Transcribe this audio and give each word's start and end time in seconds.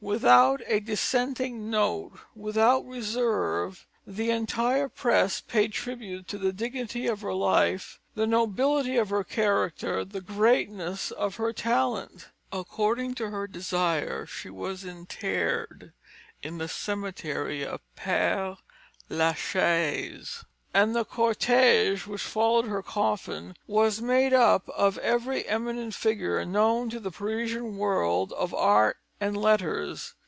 Without 0.03 0.61
a 0.65 0.79
dissenting 0.79 1.69
note, 1.69 2.13
without 2.35 2.83
reserve, 2.87 3.85
the 4.05 4.31
entire 4.31 4.89
press 4.89 5.41
paid 5.41 5.71
tribute 5.73 6.27
to 6.27 6.39
the 6.39 6.51
dignity 6.51 7.05
of 7.05 7.21
her 7.21 7.35
life, 7.35 7.99
the 8.15 8.25
nobility 8.25 8.97
of 8.97 9.11
her 9.11 9.23
character, 9.23 10.03
the 10.03 10.19
greatness 10.19 11.11
of 11.11 11.35
her 11.35 11.53
talent. 11.53 12.29
According 12.51 13.13
to 13.15 13.29
her 13.29 13.45
desire, 13.45 14.25
she 14.25 14.49
was 14.49 14.83
interred 14.83 15.93
in 16.41 16.57
the 16.57 16.67
cemetery 16.67 17.63
of 17.63 17.79
Père 17.95 18.57
Lachaise; 19.07 20.43
and 20.73 20.95
the 20.95 21.05
cortège 21.05 22.07
which 22.07 22.23
followed 22.23 22.65
her 22.65 22.81
coffin 22.81 23.55
was 23.67 24.01
made 24.01 24.33
up 24.33 24.67
of 24.69 24.97
every 24.97 25.47
eminent 25.47 25.93
figure 25.93 26.43
known 26.43 26.89
to 26.89 26.99
the 26.99 27.11
Parisian 27.11 27.77
world 27.77 28.33
of 28.33 28.51
art 28.55 28.97
and 29.23 29.37
letters. 29.37 30.15